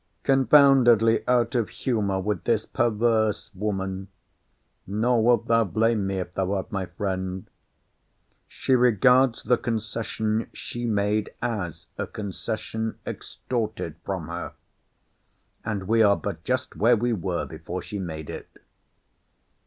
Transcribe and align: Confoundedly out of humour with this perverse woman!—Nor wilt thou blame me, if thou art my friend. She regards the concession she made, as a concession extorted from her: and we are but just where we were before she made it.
Confoundedly 0.23 1.23
out 1.27 1.53
of 1.53 1.69
humour 1.69 2.19
with 2.19 2.45
this 2.45 2.65
perverse 2.65 3.51
woman!—Nor 3.53 5.23
wilt 5.23 5.47
thou 5.47 5.63
blame 5.63 6.07
me, 6.07 6.17
if 6.17 6.33
thou 6.33 6.53
art 6.53 6.71
my 6.71 6.87
friend. 6.87 7.45
She 8.47 8.73
regards 8.73 9.43
the 9.43 9.59
concession 9.59 10.47
she 10.53 10.87
made, 10.87 11.29
as 11.39 11.89
a 11.99 12.07
concession 12.07 12.97
extorted 13.05 13.93
from 14.03 14.27
her: 14.29 14.53
and 15.63 15.87
we 15.87 16.01
are 16.01 16.17
but 16.17 16.43
just 16.43 16.75
where 16.75 16.97
we 16.97 17.13
were 17.13 17.45
before 17.45 17.83
she 17.83 17.99
made 17.99 18.31
it. 18.31 18.49